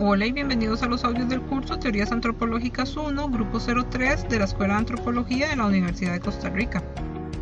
Hola 0.00 0.26
y 0.26 0.32
bienvenidos 0.32 0.82
a 0.82 0.88
los 0.88 1.04
audios 1.04 1.28
del 1.28 1.40
curso 1.40 1.78
Teorías 1.78 2.10
Antropológicas 2.10 2.96
1, 2.96 3.28
Grupo 3.28 3.60
03 3.60 4.28
de 4.28 4.40
la 4.40 4.44
Escuela 4.44 4.74
de 4.74 4.80
Antropología 4.80 5.48
de 5.48 5.54
la 5.54 5.66
Universidad 5.66 6.14
de 6.14 6.18
Costa 6.18 6.50
Rica. 6.50 6.82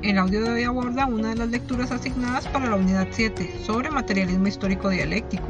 El 0.03 0.19
audio 0.19 0.43
de 0.43 0.51
hoy 0.51 0.63
aborda 0.65 1.07
una 1.07 1.31
de 1.31 1.37
las 1.37 1.49
lecturas 1.49 1.91
asignadas 1.93 2.47
para 2.49 2.69
la 2.69 2.77
unidad 2.77 3.09
7 3.11 3.61
sobre 3.65 3.91
materialismo 3.91 4.49
histórico 4.49 4.91
dialéctico. 4.91 5.49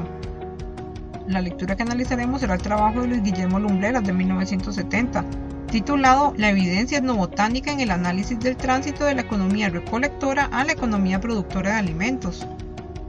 La 1.26 1.40
lectura 1.40 1.74
que 1.74 1.82
analizaremos 1.82 2.40
será 2.40 2.54
el 2.54 2.62
trabajo 2.62 3.00
de 3.00 3.08
Luis 3.08 3.22
Guillermo 3.24 3.58
Lumbreras 3.58 4.04
de 4.04 4.12
1970, 4.12 5.24
titulado 5.72 6.34
La 6.36 6.50
evidencia 6.50 6.98
etnobotánica 6.98 7.72
en 7.72 7.80
el 7.80 7.90
análisis 7.90 8.38
del 8.38 8.56
tránsito 8.56 9.04
de 9.04 9.16
la 9.16 9.22
economía 9.22 9.70
recolectora 9.70 10.44
a 10.52 10.62
la 10.62 10.70
economía 10.70 11.20
productora 11.20 11.72
de 11.72 11.78
alimentos. 11.78 12.46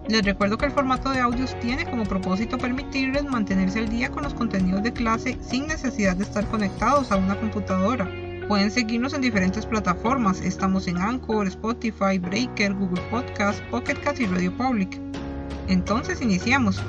Les 0.08 0.24
recuerdo 0.26 0.58
que 0.58 0.66
el 0.66 0.72
formato 0.72 1.12
de 1.12 1.22
audios 1.22 1.58
tiene 1.62 1.86
como 1.86 2.04
propósito 2.04 2.58
permitirles 2.58 3.24
mantenerse 3.24 3.80
al 3.80 3.90
día 3.90 4.10
con 4.10 4.24
los 4.24 4.34
contenidos 4.34 4.84
de 4.84 4.92
clase 4.92 5.38
sin 5.42 5.68
necesidad 5.68 6.18
de 6.18 6.24
estar 6.24 6.46
conectados 6.48 7.12
a 7.12 7.16
una 7.16 7.40
computadora. 7.40 8.10
Pueden 8.50 8.70
seguirnos 8.70 9.14
en 9.14 9.22
diferentes 9.22 9.66
plataformas, 9.66 10.42
estamos 10.42 10.88
en 10.88 10.98
Anchor, 10.98 11.48
Spotify, 11.48 12.20
Breaker, 12.20 12.74
Google 12.74 13.02
Podcast, 13.10 13.62
Pocket 13.72 13.96
Cast 13.96 14.20
y 14.20 14.26
Radio 14.26 14.56
Public. 14.58 15.00
Entonces 15.70 16.22
iniciamos. 16.22 16.84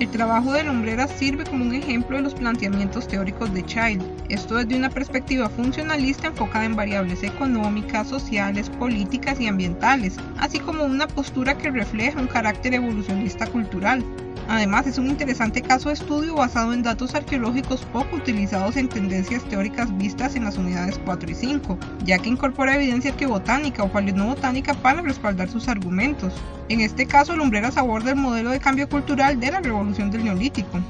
El 0.00 0.08
trabajo 0.08 0.54
de 0.54 0.64
Lumbreras 0.64 1.10
sirve 1.10 1.44
como 1.44 1.62
un 1.62 1.74
ejemplo 1.74 2.16
de 2.16 2.22
los 2.22 2.32
planteamientos 2.32 3.06
teóricos 3.06 3.52
de 3.52 3.66
Child, 3.66 4.02
esto 4.30 4.54
desde 4.54 4.74
una 4.74 4.88
perspectiva 4.88 5.50
funcionalista 5.50 6.28
enfocada 6.28 6.64
en 6.64 6.74
variables 6.74 7.22
económicas, 7.22 8.08
sociales, 8.08 8.70
políticas 8.70 9.38
y 9.38 9.46
ambientales, 9.46 10.16
así 10.38 10.58
como 10.58 10.84
una 10.84 11.06
postura 11.06 11.58
que 11.58 11.70
refleja 11.70 12.18
un 12.18 12.28
carácter 12.28 12.72
evolucionista 12.72 13.46
cultural. 13.46 14.02
Además, 14.48 14.86
es 14.86 14.96
un 14.96 15.08
interesante 15.08 15.60
caso 15.60 15.90
de 15.90 15.94
estudio 15.94 16.34
basado 16.34 16.72
en 16.72 16.82
datos 16.82 17.14
arqueológicos 17.14 17.84
poco 17.92 18.16
utilizados 18.16 18.76
en 18.76 18.88
tendencias 18.88 19.44
teóricas 19.44 19.96
vistas 19.98 20.34
en 20.34 20.44
las 20.44 20.56
unidades 20.56 20.98
4 21.04 21.30
y 21.30 21.34
5, 21.34 21.78
ya 22.04 22.18
que 22.18 22.30
incorpora 22.30 22.74
evidencia 22.74 23.10
arqueobotánica 23.12 23.84
o 23.84 23.92
paleobotánica 23.92 24.72
para 24.74 25.02
respaldar 25.02 25.50
sus 25.50 25.68
argumentos. 25.68 26.32
En 26.68 26.80
este 26.80 27.06
caso, 27.06 27.36
Lumbreras 27.36 27.76
aborda 27.76 28.10
el 28.10 28.16
modelo 28.16 28.50
de 28.50 28.60
cambio 28.60 28.88
cultural 28.88 29.38
de 29.38 29.50
la 29.50 29.60
revolución 29.60 29.89
del 29.96 30.24
Neolítico. 30.24 30.80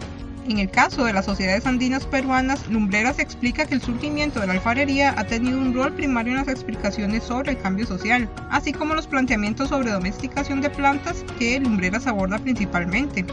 En 0.46 0.58
el 0.58 0.70
caso 0.70 1.04
de 1.04 1.12
las 1.12 1.24
sociedades 1.24 1.64
andinas 1.64 2.04
peruanas, 2.06 2.66
Lumbreras 2.68 3.18
explica 3.18 3.64
que 3.64 3.74
el 3.74 3.80
surgimiento 3.80 4.40
de 4.40 4.46
la 4.46 4.54
alfarería 4.54 5.14
ha 5.16 5.24
tenido 5.24 5.58
un 5.58 5.72
rol 5.72 5.94
primario 5.94 6.32
en 6.32 6.38
las 6.38 6.48
explicaciones 6.48 7.24
sobre 7.24 7.52
el 7.52 7.58
cambio 7.58 7.86
social, 7.86 8.28
así 8.50 8.72
como 8.72 8.94
los 8.94 9.06
planteamientos 9.06 9.68
sobre 9.70 9.90
domesticación 9.90 10.60
de 10.60 10.70
plantas 10.70 11.24
que 11.38 11.60
Lumbreras 11.60 12.06
aborda 12.06 12.38
principalmente. 12.38 13.24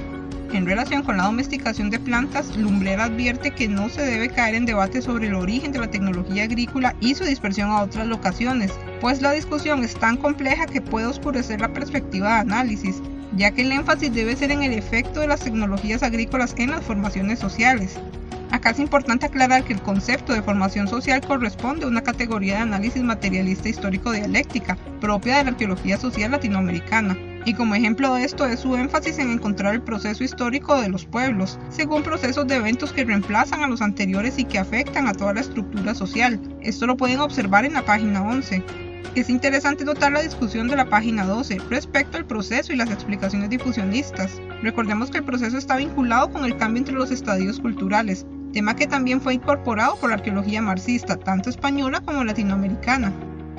En 0.53 0.65
relación 0.65 1.03
con 1.03 1.17
la 1.17 1.25
domesticación 1.25 1.89
de 1.89 1.99
plantas, 1.99 2.55
Lumbrera 2.55 3.05
advierte 3.05 3.51
que 3.51 3.67
no 3.67 3.89
se 3.89 4.01
debe 4.01 4.29
caer 4.29 4.55
en 4.55 4.65
debate 4.65 5.01
sobre 5.01 5.27
el 5.27 5.35
origen 5.35 5.73
de 5.73 5.79
la 5.79 5.91
tecnología 5.91 6.43
agrícola 6.43 6.95
y 7.01 7.15
su 7.15 7.25
dispersión 7.25 7.69
a 7.69 7.81
otras 7.81 8.07
locaciones, 8.07 8.71
pues 9.01 9.21
la 9.21 9.33
discusión 9.33 9.83
es 9.83 9.95
tan 9.95 10.15
compleja 10.15 10.65
que 10.65 10.81
puede 10.81 11.07
oscurecer 11.07 11.59
la 11.59 11.73
perspectiva 11.73 12.35
de 12.35 12.39
análisis, 12.41 13.01
ya 13.35 13.51
que 13.51 13.63
el 13.63 13.71
énfasis 13.71 14.13
debe 14.13 14.35
ser 14.35 14.51
en 14.51 14.63
el 14.63 14.73
efecto 14.73 15.19
de 15.19 15.27
las 15.27 15.41
tecnologías 15.41 16.03
agrícolas 16.03 16.55
en 16.57 16.71
las 16.71 16.83
formaciones 16.83 17.39
sociales. 17.39 17.99
Acá 18.51 18.69
es 18.69 18.79
importante 18.79 19.25
aclarar 19.25 19.63
que 19.63 19.73
el 19.73 19.81
concepto 19.81 20.33
de 20.33 20.41
formación 20.41 20.87
social 20.87 21.21
corresponde 21.21 21.85
a 21.85 21.89
una 21.89 22.01
categoría 22.01 22.55
de 22.55 22.61
análisis 22.61 23.03
materialista 23.03 23.67
histórico 23.67 24.11
dialéctica 24.11 24.77
propia 25.01 25.37
de 25.37 25.43
la 25.43 25.49
arqueología 25.49 25.97
social 25.97 26.31
latinoamericana, 26.31 27.17
y 27.47 27.53
como 27.53 27.75
ejemplo 27.75 28.13
de 28.13 28.23
esto 28.23 28.45
es 28.45 28.59
su 28.59 28.75
énfasis 28.75 29.19
en 29.19 29.31
encontrar 29.31 29.73
el 29.73 29.81
proceso 29.81 30.23
histórico 30.23 30.81
de 30.81 30.89
los 30.89 31.05
pueblos, 31.05 31.57
según 31.69 32.03
procesos 32.03 32.45
de 32.47 32.55
eventos 32.55 32.91
que 32.91 33.05
reemplazan 33.05 33.63
a 33.63 33.67
los 33.67 33.81
anteriores 33.81 34.37
y 34.37 34.43
que 34.43 34.59
afectan 34.59 35.07
a 35.07 35.13
toda 35.13 35.33
la 35.33 35.41
estructura 35.41 35.95
social. 35.95 36.39
Esto 36.61 36.87
lo 36.87 36.97
pueden 36.97 37.19
observar 37.19 37.63
en 37.63 37.73
la 37.73 37.85
página 37.85 38.21
11. 38.21 38.86
Es 39.15 39.29
interesante 39.29 39.83
notar 39.83 40.11
la 40.11 40.21
discusión 40.21 40.67
de 40.67 40.75
la 40.75 40.89
página 40.89 41.25
12 41.25 41.59
respecto 41.69 42.17
al 42.17 42.25
proceso 42.25 42.71
y 42.71 42.75
las 42.75 42.91
explicaciones 42.91 43.49
difusionistas. 43.49 44.39
Recordemos 44.61 45.09
que 45.09 45.17
el 45.17 45.23
proceso 45.23 45.57
está 45.57 45.77
vinculado 45.77 46.31
con 46.31 46.45
el 46.45 46.55
cambio 46.57 46.81
entre 46.81 46.95
los 46.95 47.09
estadios 47.09 47.59
culturales, 47.59 48.25
tema 48.53 48.75
que 48.75 48.87
también 48.87 49.19
fue 49.19 49.33
incorporado 49.33 49.95
por 49.97 50.09
la 50.09 50.17
arqueología 50.17 50.61
marxista, 50.61 51.17
tanto 51.17 51.49
española 51.49 52.01
como 52.01 52.23
latinoamericana. 52.23 53.11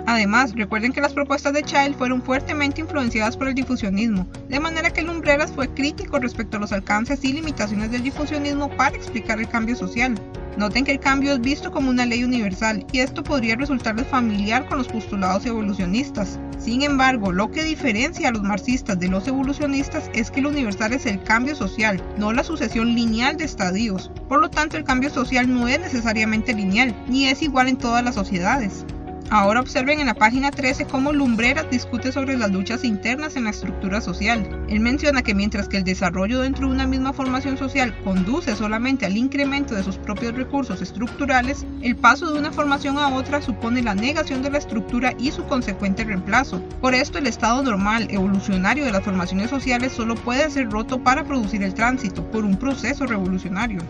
Además, 0.06 0.54
recuerden 0.54 0.92
que 0.92 1.02
las 1.02 1.12
propuestas 1.12 1.52
de 1.52 1.62
Child 1.62 1.94
fueron 1.96 2.22
fuertemente 2.22 2.80
influenciadas 2.80 3.36
por 3.36 3.46
el 3.46 3.54
difusionismo, 3.54 4.26
de 4.48 4.58
manera 4.58 4.90
que 4.90 5.02
Lumbreras 5.02 5.52
fue 5.52 5.68
crítico 5.68 6.18
respecto 6.18 6.56
a 6.56 6.60
los 6.60 6.72
alcances 6.72 7.22
y 7.24 7.34
limitaciones 7.34 7.90
del 7.90 8.02
difusionismo 8.02 8.70
para 8.76 8.96
explicar 8.96 9.38
el 9.38 9.48
cambio 9.48 9.76
social. 9.76 10.14
Noten 10.58 10.84
que 10.84 10.90
el 10.90 10.98
cambio 10.98 11.34
es 11.34 11.40
visto 11.40 11.70
como 11.70 11.88
una 11.88 12.04
ley 12.04 12.24
universal 12.24 12.84
y 12.90 12.98
esto 12.98 13.22
podría 13.22 13.54
resultarles 13.54 14.08
familiar 14.08 14.66
con 14.66 14.78
los 14.78 14.88
postulados 14.88 15.46
evolucionistas. 15.46 16.40
Sin 16.58 16.82
embargo, 16.82 17.30
lo 17.30 17.48
que 17.52 17.62
diferencia 17.62 18.28
a 18.28 18.32
los 18.32 18.42
marxistas 18.42 18.98
de 18.98 19.06
los 19.06 19.28
evolucionistas 19.28 20.10
es 20.14 20.32
que 20.32 20.42
lo 20.42 20.48
universal 20.48 20.92
es 20.92 21.06
el 21.06 21.22
cambio 21.22 21.54
social, 21.54 22.02
no 22.18 22.32
la 22.32 22.42
sucesión 22.42 22.92
lineal 22.92 23.36
de 23.36 23.44
estadios. 23.44 24.10
Por 24.28 24.40
lo 24.40 24.50
tanto, 24.50 24.76
el 24.76 24.82
cambio 24.82 25.10
social 25.10 25.48
no 25.48 25.68
es 25.68 25.78
necesariamente 25.78 26.52
lineal, 26.52 26.92
ni 27.06 27.28
es 27.28 27.40
igual 27.40 27.68
en 27.68 27.76
todas 27.76 28.02
las 28.02 28.16
sociedades. 28.16 28.84
Ahora 29.30 29.60
observen 29.60 30.00
en 30.00 30.06
la 30.06 30.14
página 30.14 30.50
13 30.50 30.86
cómo 30.86 31.12
Lumbreras 31.12 31.68
discute 31.70 32.12
sobre 32.12 32.38
las 32.38 32.50
luchas 32.50 32.82
internas 32.82 33.36
en 33.36 33.44
la 33.44 33.50
estructura 33.50 34.00
social. 34.00 34.48
Él 34.70 34.80
menciona 34.80 35.20
que 35.20 35.34
mientras 35.34 35.68
que 35.68 35.76
el 35.76 35.84
desarrollo 35.84 36.40
dentro 36.40 36.66
de 36.66 36.72
una 36.72 36.86
misma 36.86 37.12
formación 37.12 37.58
social 37.58 37.94
conduce 38.04 38.56
solamente 38.56 39.04
al 39.04 39.18
incremento 39.18 39.74
de 39.74 39.82
sus 39.82 39.98
propios 39.98 40.34
recursos 40.34 40.80
estructurales, 40.80 41.66
el 41.82 41.94
paso 41.94 42.32
de 42.32 42.38
una 42.38 42.52
formación 42.52 42.96
a 42.96 43.14
otra 43.14 43.42
supone 43.42 43.82
la 43.82 43.94
negación 43.94 44.40
de 44.40 44.50
la 44.50 44.58
estructura 44.58 45.12
y 45.18 45.30
su 45.30 45.44
consecuente 45.44 46.04
reemplazo. 46.04 46.62
Por 46.80 46.94
esto 46.94 47.18
el 47.18 47.26
estado 47.26 47.62
normal, 47.62 48.08
evolucionario 48.10 48.86
de 48.86 48.92
las 48.92 49.04
formaciones 49.04 49.50
sociales 49.50 49.92
solo 49.92 50.14
puede 50.14 50.48
ser 50.50 50.70
roto 50.70 51.02
para 51.02 51.24
producir 51.24 51.62
el 51.62 51.74
tránsito 51.74 52.24
por 52.30 52.46
un 52.46 52.56
proceso 52.56 53.06
revolucionario. 53.06 53.80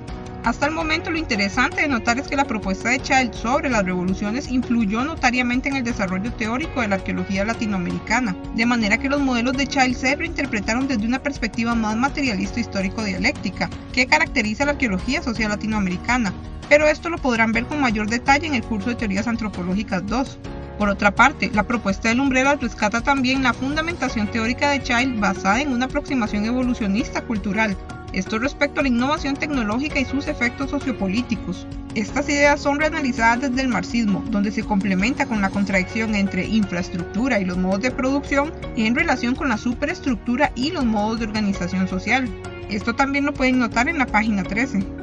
Hasta 0.45 0.67
el 0.67 0.73
momento 0.73 1.11
lo 1.11 1.19
interesante 1.19 1.83
de 1.83 1.89
notar 1.89 2.19
es 2.19 2.29
que 2.29 2.37
la 2.37 2.45
propuesta 2.45 2.91
de 2.91 3.01
Child 3.01 3.35
sobre 3.35 3.69
las 3.69 3.85
revoluciones 3.85 4.51
influyó 4.51 5.05
notariamente 5.05 5.69
en 5.69 5.77
el 5.77 5.85
desarrollo 5.85 6.33
teórico 6.33 6.81
de 6.81 6.89
la 6.89 6.95
arqueología 6.95 7.45
latinoamericana, 7.45 8.37
de 8.55 8.65
manera 8.65 8.99
que 8.99 9.09
los 9.09 9.21
modelos 9.21 9.55
de 9.55 9.67
Child 9.67 9.97
se 9.97 10.15
reinterpretaron 10.15 10.87
desde 10.87 11.07
una 11.07 11.23
perspectiva 11.23 11.75
más 11.75 11.97
materialista 11.97 12.61
histórico-dialéctica, 12.61 13.69
que 13.93 14.07
caracteriza 14.07 14.65
la 14.65 14.73
arqueología 14.73 15.23
social 15.23 15.51
latinoamericana, 15.51 16.33
pero 16.69 16.87
esto 16.87 17.09
lo 17.09 17.19
podrán 17.19 17.53
ver 17.53 17.67
con 17.67 17.81
mayor 17.81 18.09
detalle 18.09 18.47
en 18.47 18.55
el 18.55 18.63
curso 18.63 18.91
de 18.91 18.97
Teorías 18.97 19.27
Antropológicas 19.27 20.07
2. 20.07 20.39
Por 20.79 20.89
otra 20.89 21.11
parte, 21.11 21.51
la 21.53 21.65
propuesta 21.65 22.09
de 22.09 22.15
Lumbreras 22.15 22.61
rescata 22.61 23.01
también 23.01 23.43
la 23.43 23.53
fundamentación 23.53 24.31
teórica 24.31 24.71
de 24.71 24.83
Child 24.83 25.19
basada 25.19 25.61
en 25.61 25.73
una 25.73 25.87
aproximación 25.87 26.45
evolucionista 26.45 27.23
cultural, 27.23 27.77
esto 28.13 28.39
respecto 28.39 28.81
a 28.81 28.83
la 28.83 28.89
innovación 28.89 29.37
tecnológica 29.37 30.01
y 30.01 30.05
sus 30.05 30.29
efectos 30.29 30.71
sociopolíticos. 30.71 31.67
Estas 31.95 32.29
ideas 32.29 32.61
son 32.61 32.79
reanalizadas 32.79 33.41
desde 33.41 33.63
el 33.63 33.69
marxismo, 33.69 34.25
donde 34.31 34.53
se 34.53 34.63
complementa 34.63 35.27
con 35.27 35.41
la 35.41 35.51
contradicción 35.51 36.15
entre 36.15 36.47
infraestructura 36.47 37.41
y 37.41 37.45
los 37.45 37.59
modos 37.59 37.81
de 37.81 37.91
producción 37.91 38.53
en 38.77 38.95
relación 38.95 39.35
con 39.35 39.49
la 39.49 39.59
superestructura 39.59 40.53
y 40.55 40.71
los 40.71 40.85
modos 40.85 41.21
de 41.21 41.27
organización 41.27 41.89
social. 41.89 42.29
Esto 42.71 42.95
también 42.95 43.25
lo 43.25 43.35
pueden 43.35 43.59
notar 43.59 43.89
en 43.89 43.99
la 43.99 44.07
página 44.07 44.43
13. 44.43 44.98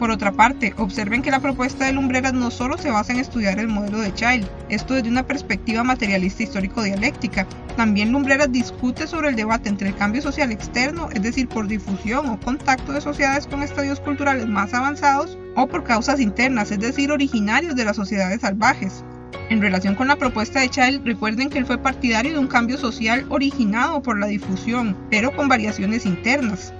Por 0.00 0.10
otra 0.10 0.32
parte, 0.32 0.72
observen 0.78 1.20
que 1.20 1.30
la 1.30 1.40
propuesta 1.40 1.84
de 1.84 1.92
Lumbreras 1.92 2.32
no 2.32 2.50
solo 2.50 2.78
se 2.78 2.90
basa 2.90 3.12
en 3.12 3.18
estudiar 3.18 3.58
el 3.58 3.68
modelo 3.68 3.98
de 3.98 4.14
Child, 4.14 4.48
esto 4.70 4.94
desde 4.94 5.10
una 5.10 5.26
perspectiva 5.26 5.84
materialista 5.84 6.42
histórico-dialéctica. 6.42 7.46
También 7.76 8.10
Lumbreras 8.10 8.50
discute 8.50 9.06
sobre 9.06 9.28
el 9.28 9.36
debate 9.36 9.68
entre 9.68 9.88
el 9.88 9.94
cambio 9.94 10.22
social 10.22 10.52
externo, 10.52 11.10
es 11.12 11.20
decir, 11.22 11.48
por 11.48 11.68
difusión 11.68 12.30
o 12.30 12.40
contacto 12.40 12.94
de 12.94 13.02
sociedades 13.02 13.46
con 13.46 13.62
estadios 13.62 14.00
culturales 14.00 14.46
más 14.46 14.72
avanzados, 14.72 15.36
o 15.54 15.66
por 15.66 15.84
causas 15.84 16.18
internas, 16.18 16.70
es 16.70 16.80
decir, 16.80 17.12
originarios 17.12 17.76
de 17.76 17.84
las 17.84 17.96
sociedades 17.96 18.40
salvajes. 18.40 19.04
En 19.50 19.60
relación 19.60 19.96
con 19.96 20.08
la 20.08 20.16
propuesta 20.16 20.60
de 20.60 20.70
Child, 20.70 21.04
recuerden 21.04 21.50
que 21.50 21.58
él 21.58 21.66
fue 21.66 21.76
partidario 21.76 22.32
de 22.32 22.38
un 22.38 22.46
cambio 22.46 22.78
social 22.78 23.26
originado 23.28 24.00
por 24.00 24.18
la 24.18 24.28
difusión, 24.28 24.96
pero 25.10 25.36
con 25.36 25.46
variaciones 25.46 26.06
internas. 26.06 26.72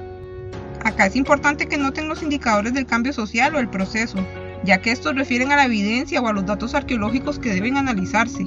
Acá 0.84 1.06
es 1.06 1.16
importante 1.16 1.66
que 1.66 1.76
noten 1.76 2.08
los 2.08 2.22
indicadores 2.22 2.72
del 2.72 2.86
cambio 2.86 3.12
social 3.12 3.54
o 3.54 3.58
el 3.58 3.68
proceso, 3.68 4.18
ya 4.64 4.80
que 4.80 4.92
estos 4.92 5.14
refieren 5.14 5.52
a 5.52 5.56
la 5.56 5.66
evidencia 5.66 6.20
o 6.20 6.28
a 6.28 6.32
los 6.32 6.46
datos 6.46 6.74
arqueológicos 6.74 7.38
que 7.38 7.52
deben 7.52 7.76
analizarse. 7.76 8.46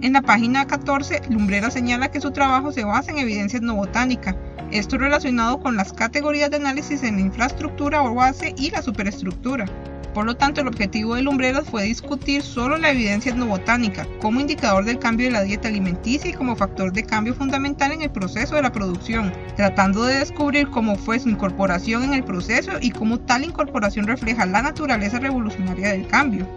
En 0.00 0.12
la 0.12 0.22
página 0.22 0.66
14, 0.66 1.22
Lumbrera 1.30 1.70
señala 1.70 2.10
que 2.10 2.20
su 2.20 2.30
trabajo 2.30 2.72
se 2.72 2.84
basa 2.84 3.10
en 3.10 3.18
evidencia 3.18 3.58
etnobotánica, 3.58 4.36
esto 4.70 4.98
relacionado 4.98 5.60
con 5.60 5.76
las 5.76 5.92
categorías 5.92 6.50
de 6.50 6.56
análisis 6.56 7.02
en 7.02 7.16
la 7.16 7.22
infraestructura 7.22 8.02
o 8.02 8.14
base 8.14 8.54
y 8.56 8.70
la 8.70 8.82
superestructura. 8.82 9.64
Por 10.14 10.24
lo 10.24 10.36
tanto, 10.36 10.60
el 10.60 10.68
objetivo 10.68 11.14
de 11.14 11.22
Lumbreras 11.22 11.68
fue 11.68 11.84
discutir 11.84 12.42
solo 12.42 12.76
la 12.76 12.90
evidencia 12.90 13.30
etnobotánica 13.30 14.06
como 14.20 14.40
indicador 14.40 14.84
del 14.84 14.98
cambio 14.98 15.26
de 15.26 15.32
la 15.32 15.42
dieta 15.42 15.68
alimenticia 15.68 16.30
y 16.30 16.34
como 16.34 16.56
factor 16.56 16.92
de 16.92 17.04
cambio 17.04 17.34
fundamental 17.34 17.92
en 17.92 18.02
el 18.02 18.10
proceso 18.10 18.54
de 18.54 18.62
la 18.62 18.72
producción, 18.72 19.32
tratando 19.56 20.04
de 20.04 20.18
descubrir 20.18 20.68
cómo 20.70 20.96
fue 20.96 21.18
su 21.18 21.28
incorporación 21.28 22.02
en 22.04 22.14
el 22.14 22.24
proceso 22.24 22.72
y 22.80 22.90
cómo 22.90 23.20
tal 23.20 23.44
incorporación 23.44 24.06
refleja 24.06 24.46
la 24.46 24.62
naturaleza 24.62 25.18
revolucionaria 25.18 25.90
del 25.90 26.06
cambio. 26.06 26.48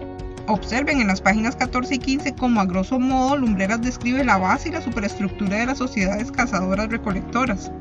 Observen 0.47 0.99
en 0.99 1.07
las 1.07 1.21
páginas 1.21 1.55
14 1.55 1.95
y 1.95 1.99
15 1.99 2.35
cómo 2.35 2.61
a 2.61 2.65
grosso 2.65 2.99
modo 2.99 3.37
Lumbreras 3.37 3.81
describe 3.81 4.23
la 4.23 4.37
base 4.37 4.69
y 4.69 4.71
la 4.71 4.81
superestructura 4.81 5.57
de 5.57 5.67
las 5.67 5.77
sociedades 5.77 6.31
cazadoras 6.31 6.89
recolectoras. 6.89 7.71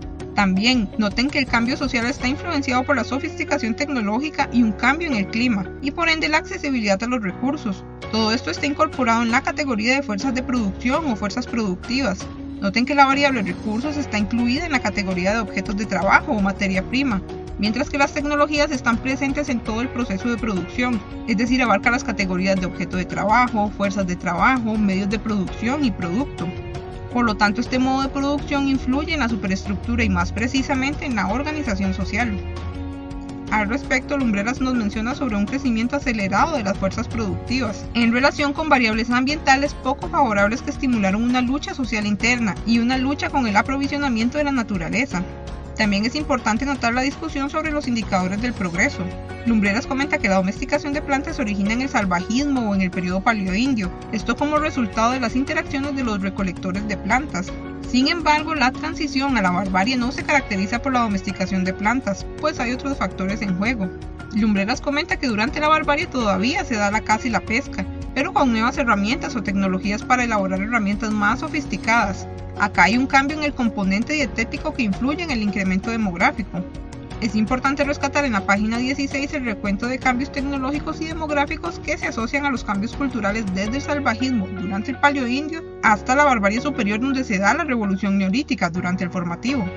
También 0.40 0.88
noten 0.96 1.28
que 1.28 1.38
el 1.38 1.44
cambio 1.44 1.76
social 1.76 2.06
está 2.06 2.26
influenciado 2.26 2.82
por 2.84 2.96
la 2.96 3.04
sofisticación 3.04 3.76
tecnológica 3.76 4.48
y 4.50 4.62
un 4.62 4.72
cambio 4.72 5.06
en 5.06 5.16
el 5.16 5.26
clima, 5.28 5.70
y 5.82 5.90
por 5.90 6.08
ende 6.08 6.30
la 6.30 6.38
accesibilidad 6.38 7.02
a 7.02 7.06
los 7.08 7.22
recursos. 7.22 7.84
Todo 8.10 8.32
esto 8.32 8.50
está 8.50 8.64
incorporado 8.64 9.20
en 9.20 9.32
la 9.32 9.42
categoría 9.42 9.96
de 9.96 10.02
fuerzas 10.02 10.34
de 10.34 10.42
producción 10.42 11.04
o 11.04 11.14
fuerzas 11.14 11.46
productivas. 11.46 12.26
Noten 12.58 12.86
que 12.86 12.94
la 12.94 13.04
variable 13.04 13.42
recursos 13.42 13.98
está 13.98 14.16
incluida 14.16 14.64
en 14.64 14.72
la 14.72 14.80
categoría 14.80 15.34
de 15.34 15.40
objetos 15.40 15.76
de 15.76 15.84
trabajo 15.84 16.32
o 16.32 16.40
materia 16.40 16.82
prima, 16.88 17.20
mientras 17.58 17.90
que 17.90 17.98
las 17.98 18.14
tecnologías 18.14 18.70
están 18.70 18.96
presentes 18.96 19.50
en 19.50 19.60
todo 19.60 19.82
el 19.82 19.90
proceso 19.90 20.30
de 20.30 20.38
producción, 20.38 21.02
es 21.28 21.36
decir, 21.36 21.62
abarca 21.62 21.90
las 21.90 22.02
categorías 22.02 22.58
de 22.58 22.64
objeto 22.64 22.96
de 22.96 23.04
trabajo, 23.04 23.70
fuerzas 23.76 24.06
de 24.06 24.16
trabajo, 24.16 24.78
medios 24.78 25.10
de 25.10 25.18
producción 25.18 25.84
y 25.84 25.90
producto. 25.90 26.48
Por 27.12 27.24
lo 27.24 27.34
tanto, 27.34 27.60
este 27.60 27.78
modo 27.78 28.02
de 28.02 28.08
producción 28.08 28.68
influye 28.68 29.14
en 29.14 29.20
la 29.20 29.28
superestructura 29.28 30.04
y 30.04 30.08
más 30.08 30.32
precisamente 30.32 31.06
en 31.06 31.16
la 31.16 31.28
organización 31.28 31.92
social. 31.92 32.38
Al 33.50 33.68
respecto, 33.68 34.16
Lumbreras 34.16 34.60
nos 34.60 34.74
menciona 34.74 35.16
sobre 35.16 35.34
un 35.34 35.44
crecimiento 35.44 35.96
acelerado 35.96 36.56
de 36.56 36.62
las 36.62 36.78
fuerzas 36.78 37.08
productivas, 37.08 37.84
en 37.94 38.12
relación 38.12 38.52
con 38.52 38.68
variables 38.68 39.10
ambientales 39.10 39.74
poco 39.74 40.08
favorables 40.08 40.62
que 40.62 40.70
estimularon 40.70 41.24
una 41.24 41.40
lucha 41.40 41.74
social 41.74 42.06
interna 42.06 42.54
y 42.64 42.78
una 42.78 42.96
lucha 42.96 43.28
con 43.28 43.48
el 43.48 43.56
aprovisionamiento 43.56 44.38
de 44.38 44.44
la 44.44 44.52
naturaleza, 44.52 45.24
también 45.80 46.04
es 46.04 46.14
importante 46.14 46.66
notar 46.66 46.92
la 46.92 47.00
discusión 47.00 47.48
sobre 47.48 47.70
los 47.70 47.88
indicadores 47.88 48.42
del 48.42 48.52
progreso. 48.52 49.02
Lumbreras 49.46 49.86
comenta 49.86 50.18
que 50.18 50.28
la 50.28 50.34
domesticación 50.34 50.92
de 50.92 51.00
plantas 51.00 51.36
se 51.36 51.42
origina 51.42 51.72
en 51.72 51.80
el 51.80 51.88
salvajismo 51.88 52.68
o 52.68 52.74
en 52.74 52.82
el 52.82 52.90
periodo 52.90 53.22
paleoindio, 53.22 53.90
esto 54.12 54.36
como 54.36 54.58
resultado 54.58 55.12
de 55.12 55.20
las 55.20 55.36
interacciones 55.36 55.96
de 55.96 56.04
los 56.04 56.20
recolectores 56.20 56.86
de 56.86 56.98
plantas. 56.98 57.50
Sin 57.90 58.08
embargo, 58.08 58.54
la 58.54 58.72
transición 58.72 59.38
a 59.38 59.40
la 59.40 59.52
barbarie 59.52 59.96
no 59.96 60.12
se 60.12 60.22
caracteriza 60.22 60.82
por 60.82 60.92
la 60.92 61.00
domesticación 61.00 61.64
de 61.64 61.72
plantas, 61.72 62.26
pues 62.42 62.60
hay 62.60 62.72
otros 62.72 62.98
factores 62.98 63.40
en 63.40 63.56
juego. 63.56 63.88
Lumbreras 64.34 64.82
comenta 64.82 65.16
que 65.16 65.28
durante 65.28 65.60
la 65.60 65.68
barbarie 65.68 66.06
todavía 66.06 66.62
se 66.62 66.76
da 66.76 66.90
la 66.90 67.00
caza 67.00 67.26
y 67.26 67.30
la 67.30 67.40
pesca, 67.40 67.86
pero 68.14 68.32
con 68.32 68.52
nuevas 68.52 68.78
herramientas 68.78 69.36
o 69.36 69.42
tecnologías 69.42 70.02
para 70.02 70.24
elaborar 70.24 70.60
herramientas 70.60 71.10
más 71.10 71.40
sofisticadas. 71.40 72.26
Acá 72.58 72.84
hay 72.84 72.98
un 72.98 73.06
cambio 73.06 73.36
en 73.36 73.44
el 73.44 73.54
componente 73.54 74.12
dietético 74.12 74.74
que 74.74 74.82
influye 74.82 75.22
en 75.22 75.30
el 75.30 75.42
incremento 75.42 75.90
demográfico. 75.90 76.62
Es 77.20 77.34
importante 77.34 77.84
rescatar 77.84 78.24
en 78.24 78.32
la 78.32 78.46
página 78.46 78.78
16 78.78 79.34
el 79.34 79.44
recuento 79.44 79.86
de 79.86 79.98
cambios 79.98 80.32
tecnológicos 80.32 81.02
y 81.02 81.06
demográficos 81.06 81.78
que 81.78 81.98
se 81.98 82.06
asocian 82.06 82.46
a 82.46 82.50
los 82.50 82.64
cambios 82.64 82.96
culturales 82.96 83.44
desde 83.54 83.76
el 83.76 83.82
salvajismo 83.82 84.48
durante 84.48 84.92
el 84.92 84.98
paleoindio 84.98 85.62
hasta 85.82 86.16
la 86.16 86.24
barbarie 86.24 86.62
superior 86.62 86.98
donde 86.98 87.24
se 87.24 87.38
da 87.38 87.52
la 87.52 87.64
revolución 87.64 88.16
neolítica 88.16 88.70
durante 88.70 89.04
el 89.04 89.10
formativo. 89.10 89.68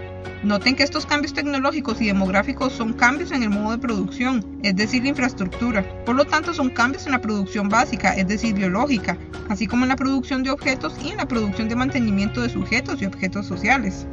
Noten 0.41 0.77
que 0.77 0.83
estos 0.83 1.05
cambios 1.05 1.33
tecnológicos 1.33 1.99
y 1.99 2.05
demográficos 2.05 2.71
son 2.71 2.93
cambios 2.93 3.31
en 3.31 3.43
el 3.43 3.49
modo 3.49 3.71
de 3.71 3.77
producción, 3.77 4.59
es 4.63 4.77
decir, 4.77 5.03
la 5.03 5.09
infraestructura. 5.09 5.85
Por 6.05 6.15
lo 6.15 6.23
tanto, 6.23 6.53
son 6.53 6.69
cambios 6.69 7.05
en 7.07 7.11
la 7.11 7.21
producción 7.21 7.67
básica, 7.67 8.13
es 8.13 8.27
decir, 8.27 8.53
biológica, 8.53 9.17
así 9.49 9.67
como 9.67 9.83
en 9.83 9.89
la 9.89 9.97
producción 9.97 10.43
de 10.43 10.51
objetos 10.51 10.95
y 11.03 11.09
en 11.09 11.17
la 11.17 11.27
producción 11.27 11.67
de 11.67 11.75
mantenimiento 11.75 12.41
de 12.41 12.49
sujetos 12.49 13.01
y 13.01 13.05
objetos 13.05 13.45
sociales. 13.45 14.07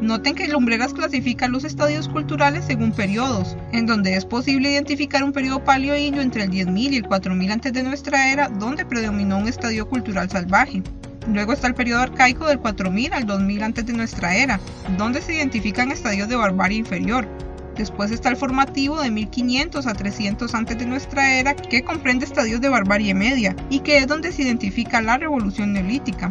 Noten 0.00 0.36
que 0.36 0.46
Lumbreras 0.46 0.94
clasifica 0.94 1.48
los 1.48 1.64
estadios 1.64 2.08
culturales 2.08 2.66
según 2.66 2.92
periodos, 2.92 3.56
en 3.72 3.86
donde 3.86 4.14
es 4.14 4.24
posible 4.24 4.70
identificar 4.70 5.24
un 5.24 5.32
periodo 5.32 5.64
paleoindio 5.64 6.22
entre 6.22 6.44
el 6.44 6.50
10.000 6.50 6.92
y 6.92 6.96
el 6.98 7.04
4.000 7.04 7.50
antes 7.50 7.72
de 7.72 7.82
nuestra 7.82 8.32
era, 8.32 8.48
donde 8.48 8.84
predominó 8.84 9.38
un 9.38 9.48
estadio 9.48 9.88
cultural 9.88 10.30
salvaje. 10.30 10.84
Luego 11.26 11.52
está 11.52 11.66
el 11.66 11.74
periodo 11.74 12.02
arcaico 12.02 12.46
del 12.46 12.60
4000 12.60 13.12
al 13.12 13.26
2000 13.26 13.62
antes 13.64 13.86
de 13.86 13.92
nuestra 13.92 14.36
era, 14.36 14.60
donde 14.96 15.20
se 15.20 15.34
identifican 15.34 15.90
estadios 15.90 16.28
de 16.28 16.36
barbarie 16.36 16.78
inferior. 16.78 17.28
Después 17.76 18.12
está 18.12 18.28
el 18.28 18.36
formativo 18.36 19.02
de 19.02 19.10
1500 19.10 19.86
a 19.86 19.94
300 19.94 20.54
antes 20.54 20.78
de 20.78 20.86
nuestra 20.86 21.34
era, 21.34 21.54
que 21.54 21.82
comprende 21.82 22.24
estadios 22.24 22.60
de 22.60 22.68
barbarie 22.68 23.14
media 23.14 23.56
y 23.68 23.80
que 23.80 23.98
es 23.98 24.06
donde 24.06 24.30
se 24.30 24.42
identifica 24.42 25.02
la 25.02 25.18
revolución 25.18 25.72
neolítica. 25.72 26.28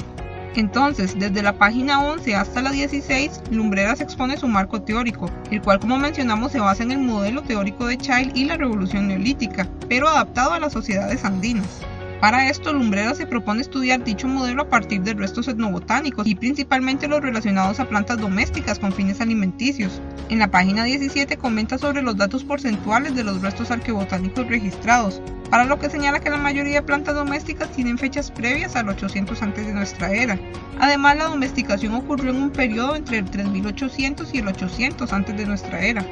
Entonces, 0.58 1.18
desde 1.20 1.44
la 1.44 1.54
página 1.54 2.04
11 2.04 2.36
hasta 2.36 2.64
la 2.64 2.72
16, 2.72 3.44
Lumbreras 3.52 4.02
expone 4.02 4.38
su 4.38 4.48
marco 4.48 4.82
teórico, 4.82 5.30
el 5.52 5.62
cual 5.62 5.80
como 5.80 6.00
mencionamos 6.00 6.52
se 6.52 6.60
basa 6.60 6.82
en 6.82 6.92
el 6.92 6.98
modelo 6.98 7.44
teórico 7.44 7.86
de 7.86 8.00
Child 8.00 8.36
y 8.36 8.46
la 8.46 8.58
revolución 8.58 9.08
neolítica, 9.08 9.68
pero 9.88 10.08
adaptado 10.08 10.54
a 10.54 10.60
las 10.60 10.74
sociedades 10.74 11.24
andinas. 11.24 11.82
Para 12.20 12.50
esto, 12.50 12.74
Lumbreras 12.74 13.18
se 13.18 13.28
propone 13.28 13.62
estudiar 13.62 14.04
dicho 14.04 14.28
modelo 14.28 14.64
a 14.64 14.70
partir 14.70 15.02
de 15.02 15.14
restos 15.14 15.48
etnobotánicos 15.48 16.26
y 16.26 16.34
principalmente 16.34 17.08
los 17.08 17.22
relacionados 17.22 17.80
a 17.80 17.88
plantas 17.88 18.18
domésticas 18.18 18.80
con 18.80 18.92
fines 18.92 19.22
alimenticios. 19.22 20.02
En 20.30 20.40
la 20.40 20.50
página 20.50 20.84
17 20.84 21.38
comenta 21.38 21.78
sobre 21.78 22.02
los 22.02 22.18
datos 22.18 22.44
porcentuales 22.44 23.14
de 23.14 23.24
los 23.24 23.44
restos 23.44 23.70
arqueobotánicos 23.70 24.48
registrados, 24.48 25.22
para 25.52 25.66
lo 25.66 25.78
que 25.78 25.92
señala 25.92 26.20
que 26.20 26.32
la 26.32 26.38
mayoría 26.38 26.82
de 26.82 26.88
plantas 26.88 27.14
domésticas 27.14 27.72
tienen 27.72 28.00
fechas 28.00 28.32
previas 28.32 28.76
al 28.76 28.90
800 28.90 29.40
a.C. 29.40 29.62
de 29.62 29.74
nuestra 29.74 30.12
era. 30.12 30.40
Además, 30.80 31.18
la 31.18 31.26
domesticación 31.26 31.94
ocurrió 31.94 32.32
en 32.32 32.42
un 32.42 32.50
periodo 32.50 32.96
entre 32.96 33.20
el 33.20 33.30
3800 33.30 34.34
y 34.34 34.40
el 34.40 34.48
800 34.48 35.14
a.C. 35.14 35.34
de 35.34 35.46
nuestra 35.46 35.82
era. 35.82 36.04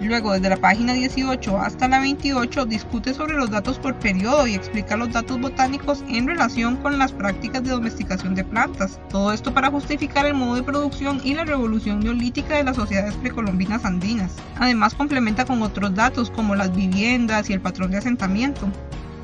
Luego, 0.00 0.32
desde 0.32 0.48
la 0.48 0.56
página 0.56 0.92
18 0.92 1.58
hasta 1.58 1.88
la 1.88 2.00
28, 2.00 2.66
discute 2.66 3.14
sobre 3.14 3.34
los 3.34 3.50
datos 3.50 3.78
por 3.78 3.94
periodo 3.94 4.46
y 4.46 4.54
explica 4.54 4.96
los 4.96 5.12
datos 5.12 5.40
botánicos 5.40 6.04
en 6.08 6.26
relación 6.26 6.76
con 6.76 6.98
las 6.98 7.12
prácticas 7.12 7.62
de 7.64 7.70
domesticación 7.70 8.34
de 8.34 8.44
plantas. 8.44 9.00
Todo 9.08 9.32
esto 9.32 9.54
para 9.54 9.70
justificar 9.70 10.26
el 10.26 10.34
modo 10.34 10.56
de 10.56 10.62
producción 10.62 11.20
y 11.24 11.34
la 11.34 11.44
revolución 11.44 12.00
neolítica 12.00 12.56
de 12.56 12.64
las 12.64 12.76
sociedades 12.76 13.14
precolombinas 13.14 13.84
andinas. 13.84 14.32
Además, 14.56 14.94
complementa 14.94 15.44
con 15.44 15.62
otros 15.62 15.94
datos 15.94 16.30
como 16.30 16.54
las 16.54 16.74
viviendas 16.74 17.48
y 17.50 17.52
el 17.52 17.60
patrón 17.60 17.90
de 17.90 17.98
asentamiento. 17.98 18.68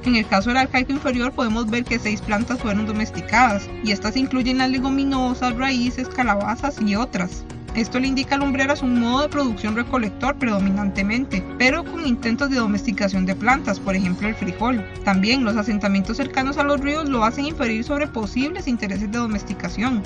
En 0.05 0.17
el 0.17 0.27
caso 0.27 0.49
del 0.49 0.57
arcaico 0.57 0.93
inferior 0.93 1.33
podemos 1.33 1.69
ver 1.69 1.85
que 1.85 1.99
seis 1.99 2.23
plantas 2.23 2.61
fueron 2.61 2.87
domesticadas, 2.87 3.69
y 3.85 3.93
estas 3.93 4.17
incluyen 4.17 4.57
las 4.57 4.71
leguminosas, 4.71 5.55
raíces, 5.57 6.09
calabazas 6.09 6.81
y 6.81 6.97
otras. 6.97 7.45
Esto 7.77 8.01
le 8.01 8.09
indica 8.09 8.35
a 8.35 8.39
Lumbreras 8.39 8.83
un 8.83 8.99
modo 8.99 9.23
de 9.23 9.29
producción 9.29 9.77
recolector 9.77 10.37
predominantemente, 10.37 11.45
pero 11.57 11.85
con 11.85 12.05
intentos 12.05 12.51
de 12.51 12.57
domesticación 12.57 13.27
de 13.27 13.37
plantas, 13.37 13.79
por 13.79 13.95
ejemplo 13.95 14.27
el 14.27 14.35
frijol. 14.35 14.85
También 15.05 15.45
los 15.45 15.57
asentamientos 15.57 16.17
cercanos 16.17 16.59
a 16.59 16.65
los 16.65 16.81
ríos 16.81 17.09
lo 17.09 17.25
hacen 17.25 17.47
inferir 17.47 17.85
sobre 17.85 18.09
posibles 18.09 18.67
intereses 18.67 19.13
de 19.13 19.19
domesticación. 19.19 20.03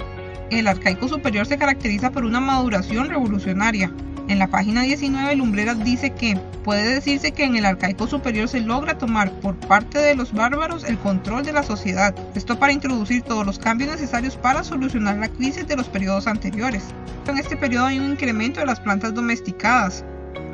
El 0.50 0.66
arcaico 0.66 1.08
superior 1.08 1.46
se 1.46 1.56
caracteriza 1.56 2.10
por 2.10 2.26
una 2.26 2.38
maduración 2.38 3.08
revolucionaria, 3.08 3.90
en 4.28 4.38
la 4.38 4.48
página 4.48 4.82
19 4.82 5.36
Lumbreras 5.36 5.82
dice 5.84 6.10
que 6.10 6.36
puede 6.64 6.94
decirse 6.94 7.32
que 7.32 7.44
en 7.44 7.56
el 7.56 7.66
arcaico 7.66 8.06
superior 8.06 8.48
se 8.48 8.60
logra 8.60 8.96
tomar 8.96 9.30
por 9.40 9.56
parte 9.56 9.98
de 9.98 10.14
los 10.14 10.32
bárbaros 10.32 10.84
el 10.84 10.98
control 10.98 11.44
de 11.44 11.52
la 11.52 11.62
sociedad, 11.62 12.14
esto 12.34 12.58
para 12.58 12.72
introducir 12.72 13.22
todos 13.22 13.44
los 13.44 13.58
cambios 13.58 13.90
necesarios 13.90 14.36
para 14.36 14.64
solucionar 14.64 15.18
la 15.18 15.28
crisis 15.28 15.66
de 15.66 15.76
los 15.76 15.88
periodos 15.88 16.26
anteriores. 16.26 16.84
En 17.28 17.38
este 17.38 17.56
periodo 17.56 17.86
hay 17.86 17.98
un 17.98 18.12
incremento 18.12 18.60
de 18.60 18.66
las 18.66 18.80
plantas 18.80 19.14
domesticadas, 19.14 20.04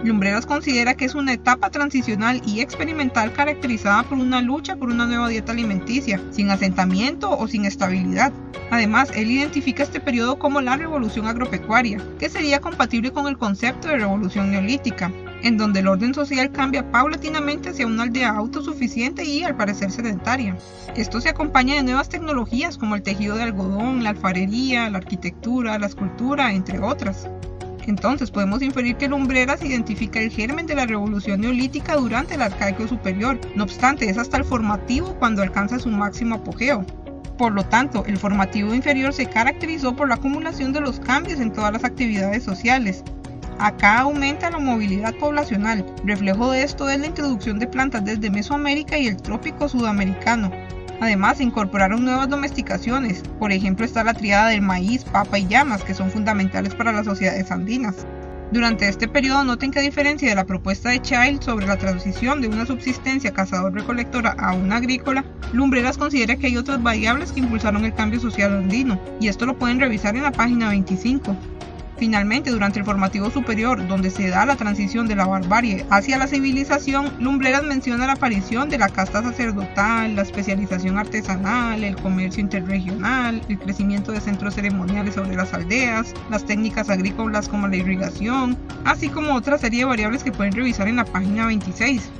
Lumbreras 0.02 0.46
considera 0.46 0.94
que 0.94 1.04
es 1.04 1.14
una 1.14 1.34
etapa 1.34 1.68
transicional 1.68 2.40
y 2.46 2.60
experimental 2.60 3.34
caracterizada 3.34 4.02
por 4.04 4.16
una 4.16 4.40
lucha 4.40 4.76
por 4.76 4.88
una 4.88 5.06
nueva 5.06 5.28
dieta 5.28 5.52
alimenticia, 5.52 6.18
sin 6.30 6.50
asentamiento 6.50 7.30
o 7.30 7.46
sin 7.46 7.66
estabilidad. 7.66 8.32
Además, 8.70 9.10
él 9.14 9.30
identifica 9.30 9.82
este 9.82 10.00
periodo 10.00 10.38
como 10.38 10.62
la 10.62 10.78
revolución 10.78 11.26
agropecuaria, 11.26 12.02
que 12.18 12.30
sería 12.30 12.60
compatible 12.60 13.10
con 13.10 13.26
el 13.26 13.36
concepto 13.36 13.88
de 13.88 13.98
revolución 13.98 14.50
neolítica, 14.50 15.12
en 15.42 15.58
donde 15.58 15.80
el 15.80 15.88
orden 15.88 16.14
social 16.14 16.50
cambia 16.50 16.90
paulatinamente 16.90 17.68
hacia 17.70 17.86
una 17.86 18.04
aldea 18.04 18.30
autosuficiente 18.30 19.24
y 19.24 19.42
al 19.42 19.56
parecer 19.56 19.90
sedentaria. 19.90 20.56
Esto 20.96 21.20
se 21.20 21.28
acompaña 21.28 21.74
de 21.74 21.82
nuevas 21.82 22.08
tecnologías 22.08 22.78
como 22.78 22.94
el 22.94 23.02
tejido 23.02 23.36
de 23.36 23.42
algodón, 23.42 24.02
la 24.02 24.10
alfarería, 24.10 24.88
la 24.88 24.98
arquitectura, 24.98 25.78
la 25.78 25.86
escultura, 25.86 26.52
entre 26.54 26.78
otras. 26.78 27.28
Entonces 27.86 28.30
podemos 28.30 28.62
inferir 28.62 28.96
que 28.96 29.08
Lumbreras 29.08 29.62
identifica 29.62 30.20
el 30.20 30.30
germen 30.30 30.66
de 30.66 30.74
la 30.74 30.86
revolución 30.86 31.40
neolítica 31.40 31.96
durante 31.96 32.34
el 32.34 32.42
arcaico 32.42 32.86
superior, 32.86 33.40
no 33.54 33.64
obstante 33.64 34.08
es 34.08 34.18
hasta 34.18 34.36
el 34.36 34.44
formativo 34.44 35.14
cuando 35.18 35.42
alcanza 35.42 35.78
su 35.78 35.88
máximo 35.88 36.36
apogeo. 36.36 36.84
Por 37.38 37.52
lo 37.52 37.64
tanto, 37.64 38.04
el 38.06 38.18
formativo 38.18 38.74
inferior 38.74 39.14
se 39.14 39.26
caracterizó 39.26 39.96
por 39.96 40.08
la 40.08 40.16
acumulación 40.16 40.74
de 40.74 40.80
los 40.82 41.00
cambios 41.00 41.40
en 41.40 41.52
todas 41.52 41.72
las 41.72 41.84
actividades 41.84 42.44
sociales. 42.44 43.02
Acá 43.58 44.00
aumenta 44.00 44.50
la 44.50 44.58
movilidad 44.58 45.14
poblacional. 45.14 45.84
Reflejo 46.04 46.50
de 46.50 46.62
esto 46.62 46.88
es 46.90 46.98
la 46.98 47.06
introducción 47.06 47.58
de 47.58 47.66
plantas 47.66 48.04
desde 48.04 48.30
Mesoamérica 48.30 48.98
y 48.98 49.06
el 49.06 49.16
trópico 49.16 49.68
sudamericano. 49.68 50.50
Además, 51.00 51.38
se 51.38 51.44
incorporaron 51.44 52.04
nuevas 52.04 52.28
domesticaciones. 52.28 53.22
Por 53.38 53.52
ejemplo, 53.52 53.86
está 53.86 54.04
la 54.04 54.14
triada 54.14 54.48
del 54.48 54.62
maíz, 54.62 55.04
papa 55.04 55.38
y 55.38 55.46
llamas, 55.46 55.82
que 55.82 55.94
son 55.94 56.10
fundamentales 56.10 56.74
para 56.74 56.92
las 56.92 57.06
sociedades 57.06 57.50
andinas. 57.50 58.06
Durante 58.52 58.88
este 58.88 59.06
periodo 59.06 59.44
noten 59.44 59.70
que 59.70 59.78
a 59.78 59.82
diferencia 59.82 60.28
de 60.28 60.34
la 60.34 60.44
propuesta 60.44 60.90
de 60.90 61.00
Child 61.00 61.40
sobre 61.40 61.66
la 61.66 61.76
transición 61.76 62.40
de 62.40 62.48
una 62.48 62.66
subsistencia 62.66 63.32
cazador-recolectora 63.32 64.34
a 64.38 64.54
una 64.54 64.76
agrícola, 64.76 65.24
Lumbreras 65.52 65.96
considera 65.96 66.34
que 66.34 66.48
hay 66.48 66.56
otras 66.56 66.82
variables 66.82 67.30
que 67.30 67.40
impulsaron 67.40 67.84
el 67.84 67.94
cambio 67.94 68.18
social 68.18 68.52
andino, 68.52 69.00
y 69.20 69.28
esto 69.28 69.46
lo 69.46 69.56
pueden 69.56 69.78
revisar 69.78 70.16
en 70.16 70.24
la 70.24 70.32
página 70.32 70.70
25. 70.70 71.36
Finalmente, 72.00 72.50
durante 72.50 72.78
el 72.78 72.86
formativo 72.86 73.30
superior, 73.30 73.86
donde 73.86 74.08
se 74.08 74.30
da 74.30 74.46
la 74.46 74.56
transición 74.56 75.06
de 75.06 75.16
la 75.16 75.26
barbarie 75.26 75.84
hacia 75.90 76.16
la 76.16 76.26
civilización, 76.26 77.12
Lumbreras 77.20 77.62
menciona 77.62 78.06
la 78.06 78.14
aparición 78.14 78.70
de 78.70 78.78
la 78.78 78.88
casta 78.88 79.22
sacerdotal, 79.22 80.16
la 80.16 80.22
especialización 80.22 80.96
artesanal, 80.96 81.84
el 81.84 81.96
comercio 81.96 82.40
interregional, 82.40 83.42
el 83.50 83.58
crecimiento 83.58 84.12
de 84.12 84.22
centros 84.22 84.54
ceremoniales 84.54 85.16
sobre 85.16 85.36
las 85.36 85.52
aldeas, 85.52 86.14
las 86.30 86.46
técnicas 86.46 86.88
agrícolas 86.88 87.50
como 87.50 87.68
la 87.68 87.76
irrigación, 87.76 88.56
así 88.86 89.10
como 89.10 89.34
otra 89.34 89.58
serie 89.58 89.80
de 89.80 89.84
variables 89.84 90.24
que 90.24 90.32
pueden 90.32 90.54
revisar 90.54 90.88
en 90.88 90.96
la 90.96 91.04
página 91.04 91.44
26. 91.44 92.10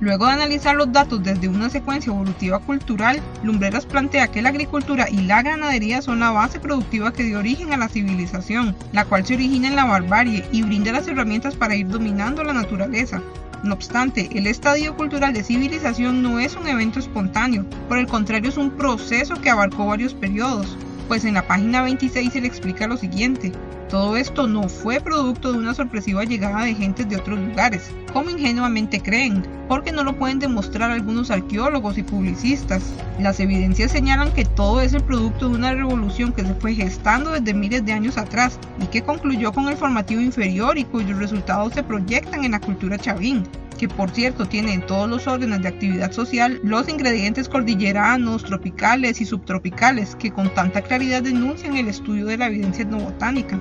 Luego 0.00 0.26
de 0.26 0.32
analizar 0.32 0.76
los 0.76 0.92
datos 0.92 1.24
desde 1.24 1.48
una 1.48 1.70
secuencia 1.70 2.12
evolutiva 2.12 2.60
cultural, 2.60 3.20
Lumbreras 3.42 3.84
plantea 3.84 4.28
que 4.28 4.42
la 4.42 4.50
agricultura 4.50 5.10
y 5.10 5.22
la 5.22 5.42
ganadería 5.42 6.02
son 6.02 6.20
la 6.20 6.30
base 6.30 6.60
productiva 6.60 7.12
que 7.12 7.24
dio 7.24 7.40
origen 7.40 7.72
a 7.72 7.76
la 7.76 7.88
civilización, 7.88 8.76
la 8.92 9.04
cual 9.04 9.26
se 9.26 9.34
origina 9.34 9.66
en 9.66 9.74
la 9.74 9.86
barbarie 9.86 10.44
y 10.52 10.62
brinda 10.62 10.92
las 10.92 11.08
herramientas 11.08 11.56
para 11.56 11.74
ir 11.74 11.88
dominando 11.88 12.44
la 12.44 12.52
naturaleza. 12.52 13.20
No 13.64 13.74
obstante, 13.74 14.28
el 14.38 14.46
estadio 14.46 14.96
cultural 14.96 15.32
de 15.32 15.42
civilización 15.42 16.22
no 16.22 16.38
es 16.38 16.54
un 16.54 16.68
evento 16.68 17.00
espontáneo, 17.00 17.66
por 17.88 17.98
el 17.98 18.06
contrario 18.06 18.50
es 18.50 18.56
un 18.56 18.70
proceso 18.70 19.34
que 19.34 19.50
abarcó 19.50 19.84
varios 19.86 20.14
periodos, 20.14 20.76
pues 21.08 21.24
en 21.24 21.34
la 21.34 21.48
página 21.48 21.82
26 21.82 22.32
se 22.32 22.40
le 22.40 22.46
explica 22.46 22.86
lo 22.86 22.96
siguiente. 22.96 23.50
Todo 23.88 24.18
esto 24.18 24.46
no 24.46 24.68
fue 24.68 25.00
producto 25.00 25.50
de 25.50 25.58
una 25.58 25.72
sorpresiva 25.72 26.22
llegada 26.24 26.64
de 26.64 26.74
gentes 26.74 27.08
de 27.08 27.16
otros 27.16 27.38
lugares, 27.38 27.90
como 28.12 28.28
ingenuamente 28.28 29.00
creen, 29.00 29.42
porque 29.66 29.92
no 29.92 30.04
lo 30.04 30.14
pueden 30.14 30.38
demostrar 30.38 30.90
algunos 30.90 31.30
arqueólogos 31.30 31.96
y 31.96 32.02
publicistas. 32.02 32.82
Las 33.18 33.40
evidencias 33.40 33.90
señalan 33.90 34.32
que 34.32 34.44
todo 34.44 34.82
es 34.82 34.92
el 34.92 35.02
producto 35.02 35.48
de 35.48 35.56
una 35.56 35.72
revolución 35.72 36.34
que 36.34 36.44
se 36.44 36.54
fue 36.56 36.74
gestando 36.74 37.30
desde 37.30 37.54
miles 37.54 37.86
de 37.86 37.94
años 37.94 38.18
atrás 38.18 38.58
y 38.78 38.86
que 38.88 39.00
concluyó 39.00 39.52
con 39.52 39.68
el 39.68 39.76
formativo 39.78 40.20
inferior 40.20 40.76
y 40.76 40.84
cuyos 40.84 41.18
resultados 41.18 41.72
se 41.72 41.82
proyectan 41.82 42.44
en 42.44 42.52
la 42.52 42.60
cultura 42.60 42.98
chavín, 42.98 43.44
que 43.78 43.88
por 43.88 44.10
cierto 44.10 44.44
tiene 44.44 44.74
en 44.74 44.84
todos 44.84 45.08
los 45.08 45.26
órdenes 45.26 45.62
de 45.62 45.68
actividad 45.68 46.12
social 46.12 46.60
los 46.62 46.88
ingredientes 46.88 47.48
cordilleranos, 47.48 48.44
tropicales 48.44 49.20
y 49.20 49.24
subtropicales 49.24 50.16
que 50.16 50.30
con 50.30 50.52
tanta 50.52 50.82
claridad 50.82 51.22
denuncian 51.22 51.76
el 51.76 51.88
estudio 51.88 52.26
de 52.26 52.36
la 52.36 52.46
evidencia 52.46 52.82
etnobotánica. 52.82 53.58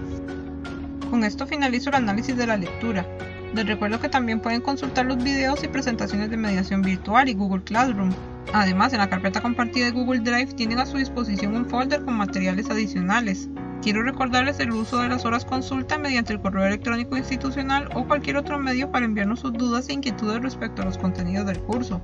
Con 1.10 1.24
esto 1.24 1.48
finalizo 1.48 1.90
el 1.90 1.96
análisis 1.96 2.36
de 2.36 2.48
la 2.48 2.58
lectura. 2.58 3.06
Les 3.54 3.66
recuerdo 3.66 4.00
que 4.00 4.10
también 4.10 4.42
pueden 4.42 4.62
consultar 4.62 5.06
los 5.06 5.24
videos 5.24 5.64
y 5.64 5.68
presentaciones 5.68 6.30
de 6.30 6.38
mediación 6.38 6.82
virtual 6.82 7.30
y 7.30 7.34
Google 7.34 7.64
Classroom. 7.64 8.12
Además, 8.54 8.94
en 8.94 9.00
la 9.00 9.10
carpeta 9.10 9.42
compartida 9.42 9.86
de 9.86 9.92
Google 9.92 10.20
Drive 10.20 10.54
tienen 10.54 10.80
a 10.80 10.86
su 10.86 10.98
disposición 10.98 11.56
un 11.56 11.70
folder 11.70 12.04
con 12.04 12.16
materiales 12.16 12.70
adicionales. 12.70 13.50
Quiero 13.82 14.04
recordarles 14.04 14.60
el 14.60 14.72
uso 14.72 15.00
de 15.00 15.10
las 15.10 15.24
horas 15.24 15.46
consulta 15.46 15.98
mediante 15.98 16.34
el 16.34 16.42
correo 16.42 16.66
electrónico 16.66 17.16
institucional 17.16 17.90
o 17.94 18.06
cualquier 18.06 18.38
otro 18.38 18.60
medio 18.60 18.92
para 18.92 19.06
enviarnos 19.06 19.40
sus 19.40 19.54
dudas 19.54 19.88
e 19.88 19.94
inquietudes 19.94 20.42
respecto 20.42 20.82
a 20.82 20.86
los 20.86 20.98
contenidos 20.98 21.46
del 21.46 21.60
curso. 21.60 22.02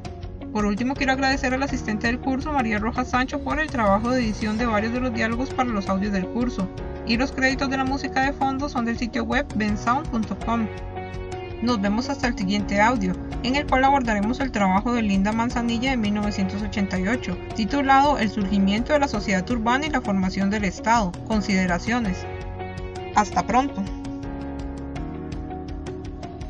Por 0.53 0.65
último, 0.65 0.93
quiero 0.93 1.13
agradecer 1.13 1.53
al 1.53 1.63
asistente 1.63 2.07
del 2.07 2.19
curso, 2.19 2.53
María 2.53 2.77
Rojas 2.77 3.09
Sancho, 3.09 3.39
por 3.39 3.59
el 3.59 3.71
trabajo 3.71 4.11
de 4.11 4.23
edición 4.23 4.57
de 4.57 4.67
varios 4.67 4.93
de 4.93 4.99
los 4.99 5.13
diálogos 5.13 5.49
para 5.49 5.69
los 5.69 5.89
audios 5.89 6.13
del 6.13 6.27
curso 6.27 6.69
y 7.07 7.17
los 7.17 7.31
créditos 7.31 7.69
de 7.69 7.77
la 7.77 7.85
música 7.85 8.21
de 8.21 8.33
fondo 8.33 8.69
son 8.69 8.85
del 8.85 8.97
sitio 8.97 9.23
web 9.23 9.45
bensound.com. 9.55 10.67
Nos 11.63 11.79
vemos 11.79 12.09
hasta 12.09 12.27
el 12.27 12.37
siguiente 12.37 12.81
audio, 12.81 13.13
en 13.41 13.55
el 13.55 13.65
cual 13.65 13.85
abordaremos 13.85 14.41
el 14.41 14.51
trabajo 14.51 14.91
de 14.91 15.01
Linda 15.01 15.31
Manzanilla 15.31 15.91
de 15.91 15.97
1988, 15.97 17.37
titulado 17.55 18.17
El 18.17 18.29
surgimiento 18.29 18.91
de 18.91 18.99
la 18.99 19.07
sociedad 19.07 19.49
urbana 19.49 19.85
y 19.85 19.89
la 19.89 20.01
formación 20.01 20.49
del 20.49 20.65
Estado. 20.65 21.13
Consideraciones. 21.25 22.17
Hasta 23.15 23.47
pronto. 23.47 23.81